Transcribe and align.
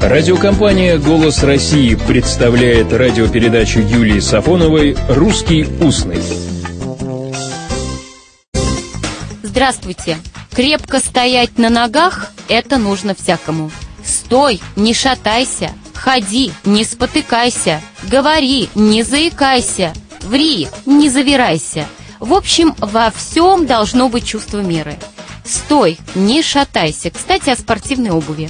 Радиокомпания 0.00 0.96
«Голос 0.96 1.42
России» 1.42 1.96
представляет 1.96 2.92
радиопередачу 2.92 3.80
Юлии 3.80 4.20
Сафоновой 4.20 4.96
«Русский 5.08 5.66
устный». 5.80 6.22
Здравствуйте! 9.42 10.16
Крепко 10.52 11.00
стоять 11.00 11.58
на 11.58 11.68
ногах– 11.68 12.30
это 12.48 12.78
нужно 12.78 13.16
всякому. 13.16 13.72
Стой, 14.04 14.60
не 14.76 14.94
шатайся, 14.94 15.72
ходи, 15.94 16.52
не 16.64 16.84
спотыкайся, 16.84 17.80
говори, 18.04 18.70
не 18.76 19.02
заикайся, 19.02 19.92
ври, 20.22 20.68
не 20.86 21.10
завирайся. 21.10 21.86
В 22.20 22.34
общем, 22.34 22.74
во 22.78 23.10
всем 23.10 23.66
должно 23.66 24.08
быть 24.08 24.26
чувство 24.26 24.60
меры. 24.60 24.96
Стой, 25.44 25.98
не 26.14 26.42
шатайся. 26.42 27.10
Кстати, 27.10 27.50
о 27.50 27.56
спортивной 27.56 28.10
обуви. 28.10 28.48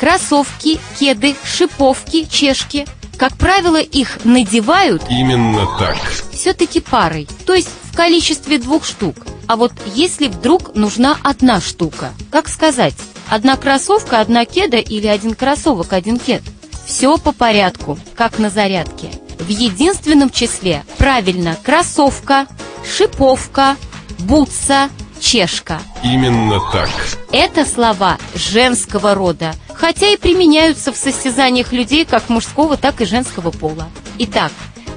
Кроссовки, 0.00 0.80
кеды, 0.98 1.36
шиповки, 1.44 2.24
чешки. 2.24 2.86
Как 3.18 3.36
правило, 3.36 3.76
их 3.78 4.24
надевают 4.24 5.02
Именно 5.10 5.68
так. 5.78 5.98
все-таки 6.32 6.80
парой, 6.80 7.28
то 7.44 7.52
есть 7.52 7.68
в 7.84 7.94
количестве 7.94 8.56
двух 8.58 8.86
штук. 8.86 9.14
А 9.46 9.56
вот 9.56 9.72
если 9.94 10.28
вдруг 10.28 10.74
нужна 10.74 11.18
одна 11.22 11.60
штука, 11.60 12.14
как 12.30 12.48
сказать? 12.48 12.94
Одна 13.28 13.58
кроссовка, 13.58 14.20
одна 14.20 14.46
кеда 14.46 14.78
или 14.78 15.06
один 15.06 15.34
кроссовок, 15.34 15.92
один 15.92 16.18
кед? 16.18 16.42
Все 16.86 17.18
по 17.18 17.32
порядку, 17.32 17.98
как 18.16 18.38
на 18.38 18.48
зарядке. 18.48 19.10
В 19.38 19.48
единственном 19.48 20.30
числе 20.30 20.82
правильно 20.96 21.58
кроссовка, 21.62 22.46
шиповка, 22.90 23.76
бутса, 24.20 24.88
чешка. 25.20 25.78
Именно 26.02 26.58
так. 26.72 26.88
Это 27.32 27.66
слова 27.66 28.16
женского 28.34 29.14
рода, 29.14 29.54
хотя 29.80 30.10
и 30.10 30.16
применяются 30.16 30.92
в 30.92 30.96
состязаниях 30.96 31.72
людей 31.72 32.04
как 32.04 32.28
мужского, 32.28 32.76
так 32.76 33.00
и 33.00 33.06
женского 33.06 33.50
пола. 33.50 33.88
Итак, 34.18 34.52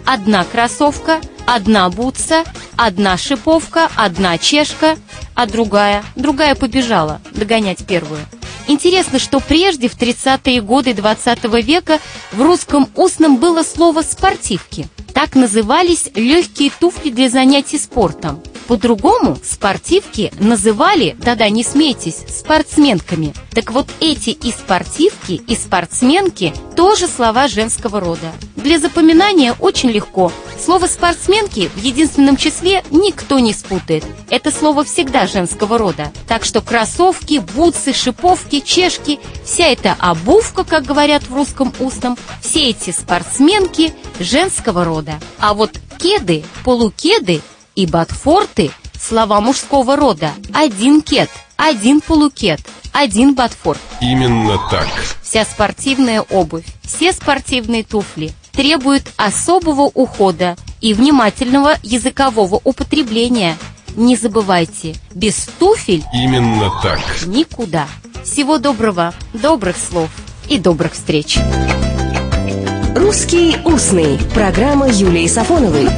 одна 0.05 0.43
кроссовка, 0.43 1.21
одна 1.45 1.89
бутса, 1.89 2.43
одна 2.75 3.17
шиповка, 3.17 3.89
одна 3.95 4.37
чешка, 4.37 4.97
а 5.35 5.45
другая, 5.45 6.03
другая 6.15 6.55
побежала 6.55 7.21
догонять 7.31 7.85
первую. 7.85 8.19
Интересно, 8.67 9.19
что 9.19 9.39
прежде, 9.39 9.87
в 9.87 9.97
30-е 9.97 10.61
годы 10.61 10.93
20 10.93 11.43
века, 11.63 11.99
в 12.33 12.41
русском 12.41 12.89
устном 12.95 13.37
было 13.37 13.63
слово 13.63 14.01
«спортивки». 14.01 14.87
Так 15.13 15.35
назывались 15.35 16.09
легкие 16.15 16.71
туфли 16.77 17.09
для 17.09 17.29
занятий 17.29 17.77
спортом. 17.77 18.41
По-другому 18.67 19.37
спортивки 19.43 20.31
называли, 20.39 21.15
да-да, 21.19 21.49
не 21.49 21.63
смейтесь, 21.63 22.23
спортсменками. 22.29 23.33
Так 23.51 23.71
вот 23.71 23.87
эти 23.99 24.29
и 24.29 24.51
спортивки, 24.51 25.33
и 25.33 25.55
спортсменки 25.55 26.53
тоже 26.75 27.07
слова 27.07 27.47
женского 27.47 27.99
рода. 27.99 28.31
Для 28.55 28.79
запоминания 28.79 29.53
очень 29.59 29.89
легко. 29.89 30.31
Слово 30.57 30.87
«спортсменки» 30.87 31.69
в 31.75 31.83
единственном 31.83 32.37
числе 32.37 32.83
никто 32.91 33.39
не 33.39 33.53
спутает. 33.53 34.05
Это 34.29 34.51
слово 34.51 34.85
всегда 34.85 35.27
женского 35.27 35.77
рода. 35.77 36.11
Так 36.27 36.45
что 36.45 36.61
кроссовки, 36.61 37.39
бутсы, 37.55 37.91
шиповки, 37.93 38.61
чешки– 38.61 39.19
вся 39.43 39.65
эта 39.67 39.95
обувка, 39.99 40.63
как 40.63 40.85
говорят 40.85 41.23
в 41.23 41.35
русском 41.35 41.73
устном, 41.79 42.17
все 42.41 42.69
эти 42.69 42.91
спортсменки 42.91 43.93
женского 44.19 44.85
рода. 44.85 45.19
А 45.39 45.53
вот 45.53 45.71
кеды, 45.99 46.43
полукеды 46.63 47.41
и 47.75 47.85
ботфорты– 47.85 48.71
слова 48.99 49.41
мужского 49.41 49.95
рода. 49.95 50.31
Один 50.53 51.01
кед, 51.01 51.29
один 51.57 52.01
полукед, 52.01 52.61
один 52.91 53.35
ботфорт. 53.35 53.79
Именно 54.01 54.59
так. 54.69 54.87
Вся 55.21 55.45
спортивная 55.45 56.21
обувь, 56.21 56.65
все 56.83 57.11
спортивные 57.11 57.83
туфли 57.83 58.31
требуют 58.51 59.11
особого 59.17 59.89
ухода 59.93 60.55
и 60.79 60.93
внимательного 60.93 61.75
языкового 61.81 62.61
употребления. 62.63 63.57
Не 63.95 64.15
забывайте, 64.15 64.95
без 65.13 65.35
туфель 65.59 66.03
Именно 66.13 66.71
так. 66.81 66.99
никуда. 67.25 67.87
Всего 68.23 68.57
доброго, 68.57 69.13
добрых 69.33 69.75
слов 69.77 70.09
и 70.47 70.57
добрых 70.57 70.93
встреч. 70.93 71.39
«Русский 72.95 73.57
устный». 73.65 74.19
Программа 74.33 74.87
Юлии 74.87 75.27
Сафоновой. 75.27 75.89